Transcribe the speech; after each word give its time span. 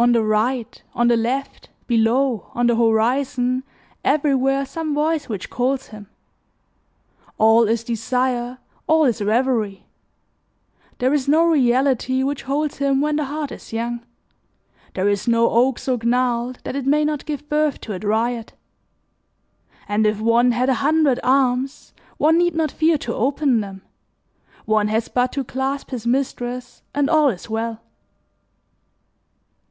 On 0.00 0.12
the 0.12 0.22
right, 0.22 0.80
on 0.94 1.08
the 1.08 1.16
left, 1.16 1.70
below, 1.88 2.52
on 2.54 2.68
the 2.68 2.76
horizon, 2.76 3.64
everywhere 4.04 4.64
some 4.64 4.94
voice 4.94 5.28
which 5.28 5.50
calls 5.50 5.88
him. 5.88 6.06
All 7.36 7.64
is 7.66 7.82
desire, 7.82 8.58
all 8.86 9.06
is 9.06 9.20
reverie. 9.20 9.82
There 10.98 11.12
is 11.12 11.26
no 11.26 11.42
reality 11.46 12.22
which 12.22 12.44
holds 12.44 12.76
him 12.78 13.00
when 13.00 13.16
the 13.16 13.24
heart 13.24 13.50
is 13.50 13.72
young; 13.72 14.06
there 14.94 15.08
is 15.08 15.26
no 15.26 15.50
oak 15.50 15.80
so 15.80 15.98
gnarled 16.00 16.60
that 16.62 16.76
it 16.76 16.86
may 16.86 17.04
not 17.04 17.26
give 17.26 17.48
birth 17.48 17.80
to 17.80 17.92
a 17.92 17.98
dryad; 17.98 18.52
and 19.88 20.06
if 20.06 20.20
one 20.20 20.52
had 20.52 20.68
a 20.68 20.74
hundred 20.74 21.18
arms 21.24 21.92
one 22.18 22.38
need 22.38 22.54
not 22.54 22.70
fear 22.70 22.98
to 22.98 23.14
open 23.16 23.58
them; 23.58 23.82
one 24.64 24.86
has 24.86 25.08
but 25.08 25.32
to 25.32 25.42
clasp 25.42 25.90
his 25.90 26.06
mistress 26.06 26.82
and 26.94 27.10
all 27.10 27.30
is 27.30 27.50
well. 27.50 27.80